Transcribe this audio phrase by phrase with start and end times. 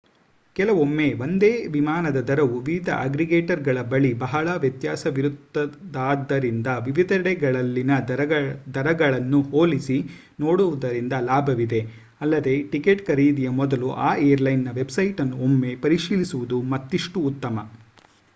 [0.55, 7.91] ಕೆಲವೊಮ್ಮೆ ಒಂದೇ ವಿಮಾನದ ದರವು ವಿವಿಧ ಅಗ್ರೀಗೇಟರ್‍‌ಗಳ ಬಳಿ ಬಹಳ ವ್ಯತ್ಯಾಸವಿರುತ್ತದಾದ್ದರಿಂದ ವಿವಿಧೆಡೆಗಳಲ್ಲಿನ
[8.75, 10.03] ದರಗಳನ್ನು ಹೋಲಿಸಿ
[10.39, 11.91] ನೋಡುವುದರಿಂದ ಲಾಭವಿದೆ
[12.21, 17.59] ಅಲ್ಲದೆ ಟಿಕೆಟ್ ಖರೀದಿಯ ಮೊದಲು ಆ ಏರ್‍‌ಲೈನ್‌ನ ವೆಬ್‍‍ಸೈಟ್ ಅನ್ನು ಒಮ್ಮೆ ಪರಿಶೀಲಿಸುವುದು ಮತ್ತಿಷ್ಟು ಉತ್ತಮ